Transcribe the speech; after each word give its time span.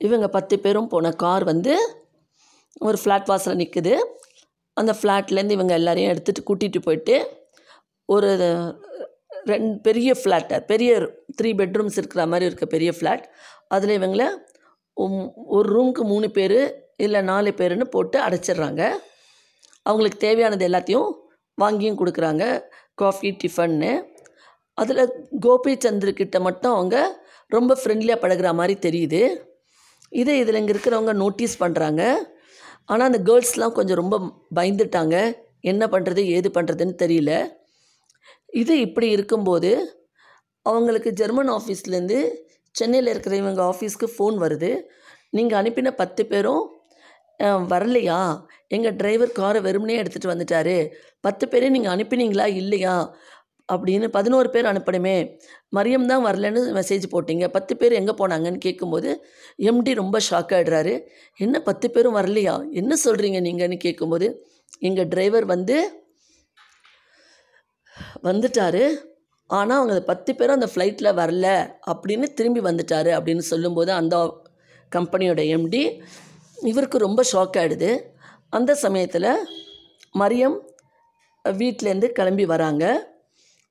இவங்க 0.00 0.26
பத்து 0.28 0.54
பேரும் 0.58 0.88
போன 0.88 1.12
கார் 1.14 1.44
வந்து 1.44 1.74
ஒரு 2.80 2.98
ஃப்ளாட் 3.02 3.28
வாசலில் 3.28 3.60
நிற்குது 3.62 3.94
அந்த 4.76 4.92
ஃப்ளாட்லேருந்து 4.98 5.50
இவங்க 5.50 5.74
எல்லாரையும் 5.74 6.12
எடுத்துகிட்டு 6.12 6.46
கூட்டிகிட்டு 6.46 6.80
போயிட்டு 6.80 7.16
ஒரு 8.08 8.30
ரெண்டு 9.44 9.80
பெரிய 9.80 10.10
ஃப்ளாட்டை 10.12 10.58
பெரிய 10.66 10.90
த்ரீ 11.38 11.50
பெட்ரூம்ஸ் 11.54 11.98
இருக்கிற 12.00 12.26
மாதிரி 12.26 12.46
இருக்க 12.46 12.66
பெரிய 12.66 12.90
ஃப்ளாட் 12.92 13.24
அதில் 13.68 13.98
இவங்கள 13.98 14.24
உம், 14.96 15.22
ஒரு 15.46 15.68
ரூமுக்கு 15.74 16.02
மூணு 16.04 16.30
பேர் 16.30 16.58
இல்லை 16.96 17.20
நாலு 17.22 17.50
பேருன்னு 17.50 17.86
போட்டு 17.86 18.18
அடைச்சிடுறாங்க. 18.20 18.82
அவங்களுக்கு 19.86 20.18
தேவையானது 20.18 20.68
எல்லாத்தையும் 20.68 21.08
வாங்கியும் 21.58 21.98
கொடுக்குறாங்க. 22.00 22.44
காஃபி 22.94 23.30
டிஃபன்னு 23.40 23.90
அதில் 24.78 25.02
கோபிச்சந்திருக்கிட்ட 25.42 26.40
மட்டும் 26.40 26.74
அவங்க 26.74 26.96
ரொம்ப 27.50 27.72
ஃப்ரெண்ட்லியாக 27.80 28.22
பழகிற 28.22 28.52
மாதிரி 28.54 28.74
தெரியுது. 28.86 29.22
இது 30.20 30.32
இதில் 30.42 30.58
இங்கே 30.60 30.72
இருக்கிறவங்க 30.74 31.12
நோட்டீஸ் 31.22 31.54
பண்ணுறாங்க 31.62 32.02
ஆனால் 32.90 33.06
அந்த 33.10 33.20
கேர்ள்ஸ்லாம் 33.28 33.76
கொஞ்சம் 33.78 34.00
ரொம்ப 34.02 34.16
பயந்துட்டாங்க. 34.58 35.16
என்ன 35.70 35.84
பண்ணுறது 35.94 36.22
ஏது 36.36 36.48
பண்ணுறதுன்னு 36.56 36.96
தெரியல. 37.02 37.32
இது 38.62 38.74
இப்படி 38.86 39.06
இருக்கும்போது 39.16 39.70
அவங்களுக்கு 40.66 41.10
ஜெர்மன் 41.20 41.50
ஆஃபீஸ்லேருந்து 41.56 42.18
சென்னையில் 42.74 43.10
இருக்கிற 43.12 43.34
இவங்க 43.42 43.60
ஆஃபீஸ்க்கு 43.72 44.06
ஃபோன் 44.14 44.36
வருது. 44.44 44.70
நீங்கள் 45.36 45.58
அனுப்பின 45.60 45.90
பத்து 46.02 46.22
பேரும் 46.32 46.62
வரலையா? 47.72 48.18
எங்கள் 48.74 48.96
டிரைவர் 49.00 49.36
காரை 49.38 49.60
வெறுமனே 49.66 49.96
எடுத்துகிட்டு 50.00 50.32
வந்துட்டாரு. 50.32 50.76
பத்து 51.26 51.44
பேரையும் 51.52 51.76
நீங்கள் 51.76 51.94
அனுப்பினீங்களா? 51.94 52.46
இல்லையா? 52.62 52.94
அப்படின்னு 53.72 54.08
பதினோரு 54.08 54.48
பேர் 54.50 54.64
அனுப்பணுமே. 54.64 55.14
மரியம் 55.76 56.06
தான் 56.06 56.24
வரலன்னு 56.24 56.62
மெசேஜ் 56.78 57.04
போட்டீங்க. 57.12 57.48
பத்து 57.48 57.76
பேர் 57.76 57.92
எங்கே 57.92 58.14
போனாங்கன்னு 58.18 58.58
கேட்கும்போது 58.58 59.10
எம்டி 59.70 59.94
ரொம்ப 59.94 60.18
ஷாக் 60.30 60.52
ஆகிடுறாரு 60.56 60.94
என்ன 61.36 61.62
பத்து 61.62 61.90
பேரும் 61.90 62.16
வரலையா? 62.16 62.54
என்ன 62.70 62.96
சொல்கிறீங்க 63.04 63.40
நீங்கன்னு 63.48 63.78
கேட்கும்போது 63.78 64.28
எங்கள் 64.78 65.08
டிரைவர் 65.08 65.44
வந்து 65.44 65.76
வந்துட்டாரு. 68.28 68.84
ஆனால் 69.46 69.78
அவங்க 69.78 69.96
பத்து 70.00 70.30
பேரும் 70.34 70.58
அந்த 70.60 70.68
ஃப்ளைட்டில் 70.74 71.16
வரல 71.20 71.48
அப்படின்னு 71.92 72.26
திரும்பி 72.38 72.60
வந்துட்டாரு 72.60 73.10
அப்படின்னு 73.16 73.44
சொல்லும்போது 73.52 73.92
அந்த 73.92 74.16
கம்பெனியோட 74.92 75.42
எம்டி 75.56 75.82
இவருக்கு 76.70 76.98
ரொம்ப 76.98 77.20
ஷாக் 77.32 77.56
ஆகிடுது 77.62 77.90
அந்த 78.50 78.74
சமயத்தில் 78.74 79.28
மரியம் 80.18 80.56
வீட்டிலேருந்து 81.44 82.08
கிளம்பி 82.18 82.44
வராங்க. 82.46 82.84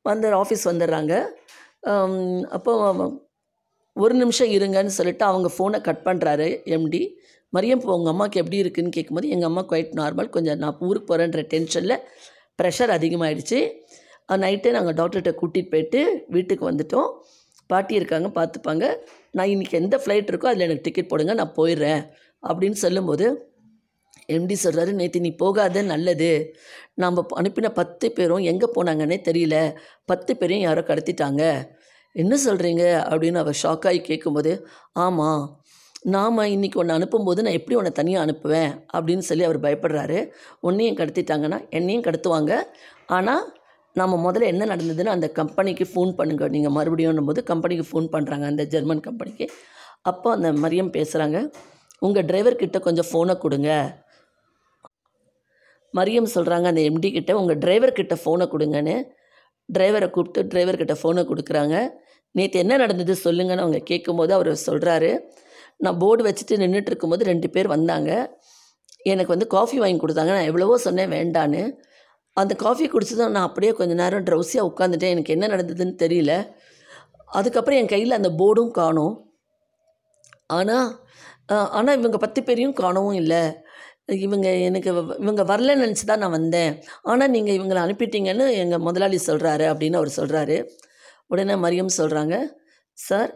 வந்து 0.10 0.34
ஆஃபீஸ் 0.44 0.66
வந்துடுறாங்க. 0.72 1.14
அப்போது 2.56 2.84
அப்போ 2.88 3.06
ஒரு 3.96 4.14
நிமிஷம் 4.22 4.52
இருங்கன்னு 4.58 4.94
சொல்லிட்டு 5.00 5.26
அவங்க 5.30 5.48
ஃபோனை 5.56 5.80
கட் 5.88 6.06
பண்ணுறாரு 6.08 6.48
எம்டி 6.76 7.02
மரியம் 7.54 7.80
இப்போ 7.80 7.96
உங்கள் 7.98 8.14
அம்மாவுக்கு 8.14 8.40
எப்படி 8.42 8.58
இருக்குன்னு 8.64 8.96
கேட்கும்போது 8.96 9.28
எங்கள் 9.34 9.50
அம்மா 9.50 9.62
குவைட் 9.72 9.92
நார்மல் 10.00 10.30
கொஞ்சம் 10.36 10.60
நான் 10.64 10.80
ஊருக்கு 10.88 11.10
போகிறேன்ற 11.10 11.42
டென்ஷனில் 11.54 11.98
ப்ரெஷர் 12.60 12.94
அதிகமாகிடுச்சு 12.96 13.60
நைட்டே 14.44 14.72
நாங்கள் 14.78 14.98
டாக்டர்கிட்ட 15.00 15.32
கூட்டிகிட்டு 15.42 15.72
போயிட்டு 15.74 16.02
வீட்டுக்கு 16.36 16.64
வந்துட்டோம். 16.70 17.10
பாட்டி 17.70 17.94
இருக்காங்க 18.00 18.28
பார்த்துப்பாங்க. 18.40 18.86
நான் 19.38 19.52
இன்றைக்கி 19.54 19.76
எந்த 19.82 19.96
ஃப்ளைட் 20.04 20.30
இருக்கோ 20.32 20.50
அதில் 20.52 20.66
எனக்கு 20.68 20.86
டிக்கெட் 20.88 21.12
போடுங்க 21.12 21.34
நான் 21.42 21.56
போயிடுறேன் 21.60 22.02
அப்படின்னு 22.44 22.80
சொல்லும்போது 22.86 23.26
எம்டி 24.30 24.56
சொல்கிறாரு 24.64 24.92
நேற்று 24.92 25.20
நீ 25.20 25.32
போகாத 25.36 25.82
நல்லது. 25.82 26.54
நாம் 27.02 27.18
அனுப்பின 27.42 27.70
பத்து 27.70 28.12
பேரும் 28.12 28.44
எங்கே 28.52 28.68
போனாங்கன்னே 28.76 29.18
தெரியல. 29.30 29.56
பத்து 30.06 30.38
பேரையும் 30.38 30.66
யாரோ 30.68 30.82
கடத்திட்டாங்க. 30.82 31.44
என்ன 32.12 32.38
சொல்கிறீங்க 32.46 32.84
அப்படின்னு 33.12 33.42
அவர் 33.44 33.60
ஷாக்காகி 33.64 34.02
கேட்கும்போது 34.02 34.68
ஆமாம் 34.94 35.44
நாம் 36.16 36.38
இன்றைக்கி 36.38 36.78
ஒன்று 36.82 36.96
அனுப்பும்போது 36.98 37.42
நான் 37.46 37.58
எப்படி 37.60 37.76
உன்னை 37.80 37.92
தனியாக 37.92 38.26
அனுப்புவேன்? 38.26 38.72
அப்படின்னு 38.96 39.24
சொல்லி 39.28 39.44
அவர் 39.44 39.60
பயப்படுறாரு. 39.66 40.20
உன்னையும் 40.60 40.98
கடத்திட்டாங்கன்னா 40.98 41.60
என்னையும் 41.70 42.06
கடத்துவாங்க. 42.08 42.54
ஆனால் 43.06 43.44
நம்ம 43.96 44.32
முதல்ல 44.32 44.50
என்ன 44.54 44.66
நடந்ததுன்னு 44.66 45.16
அந்த 45.16 45.28
கம்பெனிக்கு 45.40 45.86
ஃபோன் 45.94 46.12
பண்ணுங்க. 46.20 46.48
நீங்கள் 46.48 46.72
மறுபடியும் 46.72 47.26
போது 47.26 47.44
கம்பெனிக்கு 47.44 47.86
ஃபோன் 47.92 48.08
பண்ணுறாங்க 48.16 48.46
அந்த 48.52 48.64
ஜெர்மன் 48.66 49.00
கம்பெனிக்கு 49.00 49.48
அப்போ 50.02 50.32
அந்த 50.32 50.52
மரியம் 50.52 50.94
பேசுகிறாங்க 50.98 51.54
உங்கள் 52.00 52.26
டிரைவர்கிட்ட 52.30 52.80
கொஞ்சம் 52.80 53.10
ஃபோனை 53.10 53.38
கொடுங்க. 53.38 54.02
மரியம் 55.98 56.30
சொல்கிறாங்க 56.36 56.68
அந்த 56.72 56.82
எம்டி 56.90 57.10
கிட்ட 57.18 57.32
உங்கள் 57.42 57.60
டிரைவர்கிட்ட 57.64 58.16
ஃபோனை 58.22 58.46
கொடுங்கன்னு. 58.54 58.96
டிரைவரை 59.70 60.08
கூப்பிட்டு 60.16 60.42
டிரைவர்கிட்ட 60.52 60.96
ஃபோனை 61.02 61.24
கொடுக்குறாங்க. 61.32 61.76
நேற்று 62.38 62.62
என்ன 62.64 62.74
நடந்தது 62.84 63.14
சொல்லுங்கன்னு 63.26 63.64
அவங்க 63.66 63.80
கேட்கும்போது 63.92 64.32
அவர் 64.38 64.52
சொல்கிறாரு 64.68 65.12
நான் 65.84 66.00
போர்டு 66.02 66.22
வச்சுட்டு 66.28 66.56
நின்றுட்டு 66.64 66.92
இருக்கும்போது 66.92 67.24
ரெண்டு 67.32 67.48
பேர் 67.54 67.68
வந்தாங்க. 67.76 68.12
எனக்கு 69.12 69.34
வந்து 69.36 69.48
காஃபி 69.56 69.78
வாங்கி 69.84 70.00
கொடுத்தாங்க. 70.04 70.34
நான் 70.38 70.50
எவ்வளவோ 70.52 70.76
சொன்னேன் 70.88 71.14
வேண்டான்னு. 71.18 71.62
அந்த 72.38 72.54
காஃபி 72.64 72.86
குடிச்சதும் 72.92 73.34
நான் 73.36 73.48
அப்படியே 73.50 73.72
கொஞ்ச 73.80 73.94
நேரம் 74.02 74.26
ட்ரௌசியாக 74.28 74.70
உட்காந்துட்டேன் 74.70 75.14
எனக்கு 75.16 75.34
என்ன 75.36 75.48
நடந்ததுன்னு 75.54 75.96
தெரியல. 76.04 76.34
அதுக்கப்புறம் 77.40 77.80
என் 77.82 77.94
கையில் 77.94 78.18
அந்த 78.20 78.30
போர்டும் 78.40 78.74
காணோம். 78.80 79.16
ஆனால் 80.58 80.90
ஆனால் 81.78 81.98
இவங்க 82.00 82.18
பத்து 82.24 82.40
பேரையும் 82.48 82.78
காணவும் 82.82 83.18
இல்லை. 83.22 83.44
இவங்க 84.10 84.50
எனக்கு 84.68 84.90
இவங்க 85.24 85.44
வரலன்னு 85.52 85.84
நினச்சி 85.86 86.06
தான் 86.06 86.22
நான் 86.24 86.36
வந்தேன். 86.40 86.74
ஆனால் 87.02 87.32
நீங்கள் 87.36 87.58
இவங்களை 87.58 87.82
அனுப்பிட்டீங்கன்னு 87.86 88.46
எங்கள் 88.64 88.84
முதலாளி 88.88 89.20
சொல்கிறாரு 89.28 89.66
அப்படின்னு 89.72 90.00
அவர் 90.02 90.18
சொல்கிறாரு 90.20 90.58
உடனே 91.28 91.56
மரியம் 91.66 91.98
சொல்கிறாங்க 91.98 92.36
சார் 92.98 93.32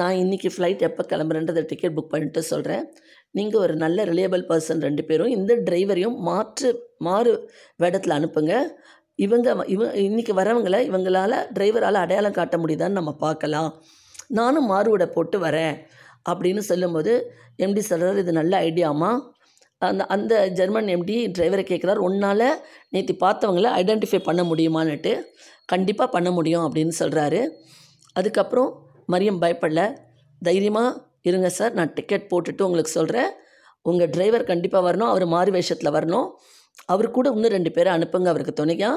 நான் 0.00 0.16
இன்றைக்கி 0.22 0.48
ஃப்ளைட் 0.54 0.82
எப்போ 0.88 1.02
கிளம்புறேன்றதை 1.10 1.62
டிக்கெட் 1.66 1.94
புக் 1.96 2.12
பண்ணிட்டு 2.14 2.40
சொல்கிறேன் 2.42 2.84
நீங்கள் 3.30 3.60
ஒரு 3.60 3.74
நல்ல 3.76 4.04
ரிலையபிள் 4.04 4.42
பர்சன் 4.50 4.84
ரெண்டு 4.86 5.02
பேரும் 5.04 5.34
இந்த 5.36 5.52
டிரைவரையும் 5.68 6.16
மாற்று 6.28 6.68
மாறு 7.06 7.32
வேடத்தில் 7.76 8.16
அனுப்புங்க. 8.18 8.54
இவங்க 9.14 9.54
இவ 9.74 9.86
இன்றைக்கி 10.08 10.32
வரவங்களை 10.40 10.80
இவங்களால் 10.90 11.36
டிரைவரால் 11.56 12.02
அடையாளம் 12.02 12.36
காட்ட 12.38 12.56
முடியுதான்னு 12.56 12.98
நம்ம 13.00 13.12
பார்க்கலாம். 13.26 13.70
நானும் 14.38 14.70
மாறுவிட 14.70 15.06
போட்டு 15.16 15.38
வரேன். 15.46 15.74
அப்படின்னு 16.30 16.62
சொல்லும்போது 16.70 17.12
எம்டி 17.64 17.82
சொல்கிறார் 17.90 18.22
இது 18.22 18.32
நல்ல 18.40 18.54
ஐடியாமா 18.68 19.10
அந்த 19.86 20.02
அந்த 20.14 20.34
ஜெர்மன் 20.58 20.88
எம்டி 20.94 21.16
டிரைவரை 21.36 21.64
கேட்குறாரு 21.70 22.00
உன்னால் 22.06 22.46
நேற்று 22.94 23.14
பார்த்தவங்கள 23.20 23.68
ஐடென்டிஃபை 23.80 24.20
பண்ண 24.28 24.42
முடியுமான்னுட்டு 24.42 25.12
கண்டிப்பாக 25.72 26.08
பண்ண 26.10 26.28
முடியும் 26.30 26.64
அப்படின்னு 26.66 26.94
சொல்கிறாரு 26.98 27.40
அதுக்கப்புறம் 28.12 28.70
மரியம் 29.12 29.40
பயப்படல. 29.42 29.82
தைரியமாக 30.42 30.96
இருங்க 31.28 31.48
சார் 31.58 31.72
நான் 31.72 31.92
டிக்கெட் 31.92 32.28
போட்டுட்டு 32.30 32.62
உங்களுக்கு 32.62 32.92
சொல்கிறேன் 32.98 33.30
உங்கள் 33.82 34.10
டிரைவர் 34.14 34.50
கண்டிப்பாக 34.50 34.82
வரணும் 34.88 35.10
அவர் 35.12 35.26
மாறு 35.26 35.50
வேஷத்தில் 35.50 35.94
வரணும். 35.96 36.28
அவர் 36.92 37.08
கூட 37.10 37.28
இன்னும் 37.36 37.54
ரெண்டு 37.56 37.70
பேரை 37.70 37.90
அனுப்புங்க 37.96 38.28
அவருக்கு 38.32 38.54
துணையா 38.60 38.90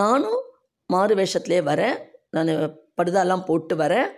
நானும் 0.00 0.40
மாறு 0.86 1.14
வேஷத்துலேயே 1.14 1.62
வரேன். 1.72 1.96
நான் 2.30 2.50
படுதாலாம் 3.00 3.44
போட்டு 3.44 3.74
வரேன். 3.76 4.08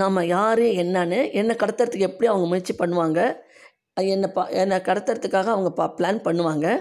நாம் 0.00 0.26
யார் 0.36 0.64
என்னன்னு 0.82 1.20
என்னை 1.32 1.54
கடத்துறதுக்கு 1.62 2.08
எப்படி 2.08 2.26
அவங்க 2.30 2.46
முயற்சி 2.46 2.74
பண்ணுவாங்க 2.78 3.20
என்னை 4.08 4.30
பா 4.30 4.48
என்னை 4.48 4.76
கடத்துறதுக்காக 4.76 5.44
அவங்க 5.44 5.70
பா 5.70 5.94
பிளான் 5.96 6.22
பண்ணுவாங்க. 6.24 6.80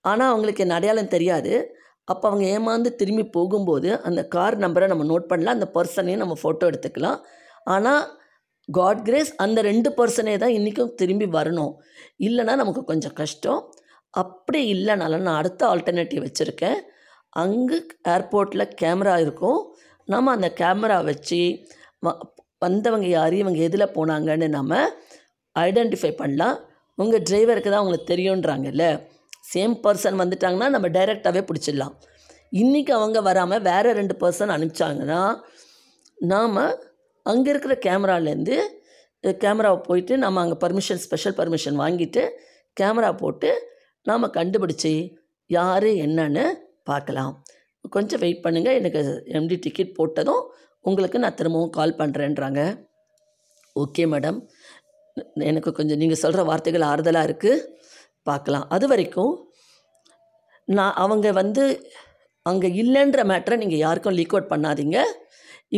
ஆனால் 0.00 0.28
அவங்களுக்கு 0.28 0.64
என் 0.64 0.70
அடையாளம் 0.70 1.08
தெரியாது. 1.08 1.76
அப்போ 2.04 2.28
அவங்க 2.28 2.58
ஏமாந்து 2.58 2.94
திரும்பி 2.94 3.24
போகும்போது 3.24 4.00
அந்த 4.00 4.26
கார் 4.26 4.58
நம்பரை 4.58 4.86
நம்ம 4.86 5.04
நோட் 5.04 5.26
பண்ணலாம். 5.26 5.60
அந்த 5.60 5.70
பர்சனையும் 5.74 6.16
நம்ம 6.16 6.34
ஃபோட்டோ 6.42 6.64
எடுத்துக்கலாம். 6.64 7.20
ஆனால் 7.64 8.18
காட் 8.72 9.04
கிரேஸ் 9.04 9.34
அந்த 9.36 9.62
ரெண்டு 9.62 9.90
பர்சனே 9.90 10.38
தான் 10.38 10.50
இன்றைக்கும் 10.50 10.94
திரும்பி 10.94 11.26
வரணும். 11.26 11.74
இல்லைன்னா 12.18 12.54
நமக்கு 12.54 12.84
கொஞ்சம் 12.84 13.12
கஷ்டம். 13.12 13.74
அப்படி 14.10 14.72
இல்லைனாலும் 14.72 15.18
நான் 15.18 15.36
அடுத்த 15.36 15.66
ஆல்டர்னேட்டிவ் 15.66 16.26
வச்சுருக்கேன். 16.26 16.74
அங்கே 17.28 17.86
ஏர்போர்ட்டில் 18.08 18.70
கேமரா 18.82 19.20
இருக்கும். 19.20 19.76
நம்ம 20.04 20.30
அந்த 20.30 20.52
கேமரா 20.56 21.04
வச்சு 21.04 21.66
வ- 22.06 22.18
வந்தவங்க 22.58 23.06
யார் 23.06 23.34
இவங்க 23.34 23.58
எதில் 23.58 23.86
போனாங்கன்னு 23.86 24.48
நம்ம 24.48 24.90
ஐடென்டிஃபை 25.64 26.12
பண்ணலாம். 26.20 26.56
உங்கள் 26.98 27.24
டிரைவருக்கு 27.28 27.70
தான் 27.72 27.84
உங்களுக்கு 27.84 28.10
தெரியுன்றாங்கல்ல 28.12 28.84
சேம் 29.52 29.74
பர்சன் 29.84 30.20
வந்துட்டாங்கன்னா 30.22 30.68
நம்ம 30.74 30.86
டைரெக்டாகவே 30.96 31.42
பிடிச்சிடலாம். 31.48 31.94
இன்றைக்கி 32.62 32.92
அவங்க 32.98 33.18
வராமல் 33.28 33.64
வேறு 33.68 33.90
ரெண்டு 34.00 34.14
பர்சன் 34.22 34.54
அனுப்பிச்சாங்கன்னா 34.56 35.20
நாம் 36.32 36.58
அங்கே 37.26 37.48
இருக்கிற 37.52 37.74
கேமராலேருந்து 37.86 38.56
கேமராவை 39.44 39.78
போயிட்டு 39.88 40.14
நம்ம 40.24 40.40
அங்கே 40.42 40.56
பர்மிஷன் 40.64 41.00
ஸ்பெஷல் 41.04 41.36
பர்மிஷன் 41.38 41.78
வாங்கிட்டு 41.82 42.22
கேமரா 42.76 43.10
போட்டு 43.22 43.50
நாம் 44.06 44.34
கண்டுபிடிச்சி 44.38 44.92
யார் 45.50 45.88
என்னன்னு 46.04 46.44
பார்க்கலாம். 46.90 47.32
கொஞ்சம் 47.94 48.20
வெயிட் 48.22 48.44
பண்ணுங்கள் 48.44 48.78
எனக்கு 48.80 49.00
எம்டி 49.38 49.56
டிக்கெட் 49.64 49.96
போட்டதும் 49.98 50.42
உங்களுக்கு 50.84 51.18
நான் 51.24 51.38
திரும்பவும் 51.40 51.74
கால் 51.78 51.98
பண்ணுறேன்றாங்க 52.00 52.62
ஓகே 53.76 54.04
மேடம் 54.12 54.38
எனக்கு 55.50 55.70
கொஞ்சம் 55.78 56.00
நீங்கள் 56.02 56.22
சொல்கிற 56.22 56.42
வார்த்தைகள் 56.50 56.88
ஆறுதலாக 56.92 57.28
இருக்குது 57.28 57.64
பார்க்கலாம். 58.28 58.66
அது 58.76 58.86
வரைக்கும் 58.92 59.34
நான் 60.78 60.96
அவங்க 61.04 61.26
வந்து 61.40 61.64
அங்கே 62.50 62.68
இல்லைன்ற 62.82 63.20
மேட்டரை 63.32 63.56
நீங்கள் 63.62 63.82
யாருக்கும் 63.86 64.16
லீக் 64.18 64.34
அவுட் 64.34 64.52
பண்ணாதீங்க. 64.52 64.98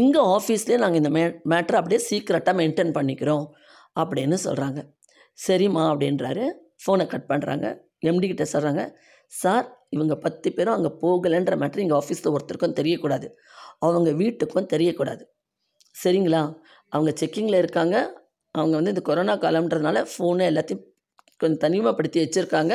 இங்கே 0.00 0.20
ஆஃபீஸ்லேயே 0.36 0.78
நாங்கள் 0.82 1.00
இந்த 1.02 1.10
மே 1.16 1.22
மேட்ரை 1.52 1.76
அப்படியே 1.80 2.00
சீக்கிரட்டாக 2.08 2.54
மெயின்டைன் 2.60 2.92
பண்ணிக்கிறோம் 2.98 3.44
அப்படின்னு 4.00 4.36
சொல்கிறாங்க 4.46 4.80
சரிம்மா 5.38 5.84
அப்படின்றாரு. 5.92 6.44
ஃபோனை 6.82 7.04
கட் 7.12 7.30
பண்ணுறாங்க 7.32 7.66
எம்டிக்கிட்ட 8.08 8.44
சொல்கிறாங்க 8.54 8.82
சார் 9.32 9.66
இவங்க 9.94 10.14
பத்து 10.24 10.48
பேரும் 10.56 10.76
அங்கே 10.76 10.90
போகலைன்ற 11.02 11.54
மேட்ரு 11.62 11.84
எங்கள் 11.84 11.98
ஆஃபீஸில் 12.00 12.32
ஒருத்தருக்கும் 12.34 12.76
தெரியக்கூடாது. 12.80 13.26
அவங்க 13.86 14.10
வீட்டுக்கும் 14.22 14.70
தெரியக்கூடாது. 14.74 15.22
சரிங்களா? 15.94 16.42
அவங்க 16.92 17.10
செக்கிங்கில் 17.20 17.60
இருக்காங்க. 17.62 17.96
அவங்க 18.60 18.74
வந்து 18.78 18.92
இந்த 18.94 19.02
கொரோனா 19.08 19.34
காலம்ன்றதுனால 19.38 20.04
ஃபோனு 20.12 20.44
எல்லாத்தையும் 20.50 20.84
கொஞ்சம் 21.40 21.62
தனிமைப்படுத்தி 21.64 22.18
வச்சுருக்காங்க. 22.24 22.74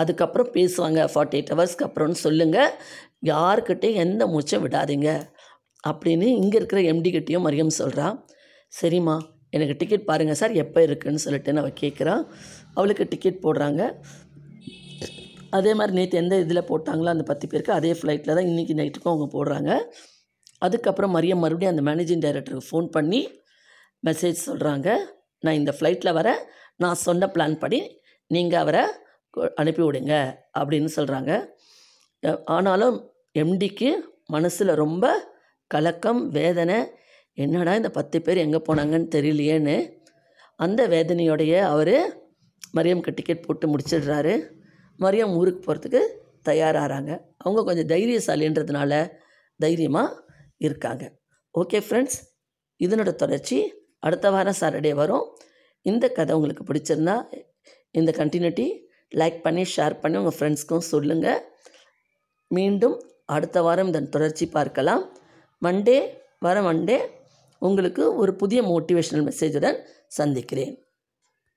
அதுக்கப்புறம் 0.00 0.50
பேசுவாங்க 0.52 1.00
ஃபார்ட்டி 1.12 1.36
எயிட் 1.38 1.52
ஹவர்ஸ்க்கு 1.52 1.86
அப்புறம்னு 1.86 2.18
சொல்லுங்கள் 2.24 2.72
யாருக்கிட்டையும் 3.32 4.00
எந்த 4.04 4.22
மூச்சை 4.32 4.58
விடாதீங்க 4.64 5.08
அப்படின்னு 5.88 6.26
இங்கே 6.42 6.56
இருக்கிற 6.60 6.80
எம்டி 6.92 7.10
கிட்டேயும் 7.16 7.46
மரியம் 7.46 7.78
சொல்கிறான் 7.80 8.16
சரிம்மா 8.80 9.16
எனக்கு 9.56 9.74
டிக்கெட் 9.78 10.08
பாருங்கள் 10.08 10.38
சார் 10.40 10.54
எப்போ 10.62 10.80
இருக்குன்னு 10.82 11.24
சொல்லிட்டு 11.24 11.60
அவள் 11.62 11.78
கேட்குறான் 11.80 12.22
அவளுக்கு 12.74 13.04
டிக்கெட் 13.12 13.42
போடுறாங்க. 13.42 13.82
அதே 15.50 15.70
மாதிரி 15.74 15.96
நேற்று 15.98 16.18
எந்த 16.18 16.34
இதில் 16.44 16.68
போட்டாங்களோ 16.70 17.10
அந்த 17.14 17.24
பத்து 17.30 17.44
பேருக்கு 17.48 17.72
அதே 17.72 17.92
ஃப்ளைட்டில் 17.92 18.36
தான் 18.38 18.48
இன்றைக்கி 18.50 18.74
நைட்டுக்கும் 18.80 19.12
அவங்க 19.12 19.26
போடுறாங்க. 19.36 19.70
அதுக்கப்புறம் 20.66 21.14
மரியம் 21.16 21.42
மறுபடியும் 21.44 21.74
அந்த 21.74 21.84
மேனேஜிங் 21.88 22.24
டைரக்டருக்கு 22.24 22.68
ஃபோன் 22.70 22.88
பண்ணி 22.96 23.20
மெசேஜ் 24.02 24.46
சொல்கிறாங்க 24.46 24.88
நான் 25.40 25.54
இந்த 25.54 25.72
ஃப்ளைட்டில் 25.76 26.12
வர 26.12 26.28
நான் 26.76 27.02
சொன்ன 27.06 27.26
பிளான் 27.26 27.58
படி 27.58 27.80
நீங்கள் 28.30 28.60
அவரை 28.60 28.82
அனுப்பி 29.54 29.82
விடுங்க 29.82 30.14
அப்படின்னு 30.58 30.90
சொல்கிறாங்க 30.96 31.32
ஆனாலும் 32.44 32.96
எம்டிக்கு 33.32 33.90
மனசில் 34.26 34.72
ரொம்ப 34.74 35.04
கலக்கம் 35.70 36.30
வேதனை 36.30 36.78
என்னடா 37.34 37.74
இந்த 37.74 37.90
பத்து 37.90 38.18
பேர் 38.22 38.36
எங்கே 38.36 38.60
போனாங்கன்னு 38.68 39.08
தெரியலையேன்னு 39.16 39.76
அந்த 40.56 40.80
வேதனையோடைய 40.88 41.52
அவர் 41.72 41.96
மரியம்க்கு 42.76 43.14
டிக்கெட் 43.14 43.44
போட்டு 43.46 43.66
முடிச்சிடுறாரு. 43.72 44.34
மரியம் 44.98 45.34
ஊருக்கு 45.38 45.60
போகிறதுக்கு 45.66 46.00
தயாராகிறாங்க 46.48 47.10
அவங்க 47.38 47.60
கொஞ்சம் 47.64 47.90
தைரியசாலின்றதுனால 47.92 48.92
தைரியமாக 49.60 50.16
இருக்காங்க. 50.66 51.04
ஓகே 51.54 51.78
ஃப்ரெண்ட்ஸ் 51.86 52.18
இதனோட 52.80 53.10
தொடர்ச்சி. 53.14 53.58
அடுத்த 53.98 54.30
வாரம் 54.30 54.58
சாட்டர்டே 54.60 54.94
வரும். 54.94 55.36
இந்த 55.82 56.08
கதை 56.08 56.36
உங்களுக்கு 56.36 56.64
பிடிச்சிருந்தா 56.64 57.16
இந்த 57.90 58.10
கண்டினியூட்டி 58.16 58.66
லைக் 59.14 59.40
பண்ணி 59.40 59.64
ஷேர் 59.76 60.00
பண்ணி 60.00 60.18
உங்கள் 60.18 60.38
ஃப்ரெண்ட்ஸ்க்கும் 60.38 60.88
சொல்லுங்கள் 60.92 61.40
மீண்டும் 62.48 62.96
அடுத்த 63.24 63.62
வாரம் 63.62 63.88
இதன் 63.88 64.08
தொடர்ச்சி 64.08 64.46
பார்க்கலாம். 64.48 65.02
மண்டே 65.62 65.98
வர 66.38 66.60
மண்டே 66.60 66.98
உங்களுக்கு 67.58 68.14
ஒரு 68.14 68.34
புதிய 68.34 68.62
மோட்டிவேஷனல் 68.62 69.26
மெசேஜுடன் 69.28 69.78
சந்திக்கிறேன். 70.06 70.74